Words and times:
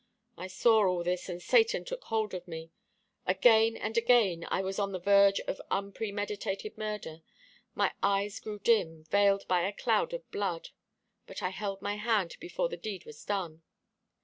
I 0.35 0.47
saw 0.47 0.87
all 0.87 1.03
this, 1.03 1.29
and 1.29 1.39
Satan 1.39 1.85
took 1.85 2.05
hold 2.05 2.33
of 2.33 2.47
me. 2.47 2.71
Again 3.27 3.77
and 3.77 3.95
again 3.99 4.47
I 4.49 4.63
was 4.63 4.79
on 4.79 4.93
the 4.93 4.99
verge 4.99 5.39
of 5.41 5.61
unpremeditated 5.69 6.75
murder. 6.75 7.21
My 7.75 7.91
eyes 8.01 8.39
grew 8.39 8.57
dim, 8.57 9.03
veiled 9.03 9.47
by 9.47 9.61
a 9.61 9.71
cloud 9.71 10.11
of 10.15 10.27
blood; 10.31 10.69
but 11.27 11.43
I 11.43 11.49
held 11.49 11.83
my 11.83 11.97
hand 11.97 12.35
before 12.39 12.67
the 12.67 12.77
deed 12.77 13.05
was 13.05 13.23
done. 13.23 13.61